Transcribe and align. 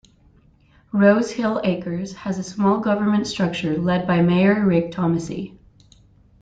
Rose 0.91 1.29
Hill 1.31 1.61
Acres 1.63 2.11
has 2.13 2.39
a 2.39 2.43
small 2.43 2.79
government 2.79 3.27
structure 3.27 3.77
led 3.77 4.07
by 4.07 4.23
Mayor 4.23 4.65
Rick 4.65 4.91
Thomisee. 4.93 5.55